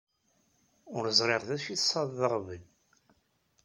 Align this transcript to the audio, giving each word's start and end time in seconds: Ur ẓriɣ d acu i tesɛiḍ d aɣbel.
Ur 0.95 1.03
ẓriɣ 1.19 1.41
d 1.47 1.49
acu 1.55 1.67
i 1.71 1.75
tesɛiḍ 1.77 2.09
d 2.19 2.21
aɣbel. 2.27 2.63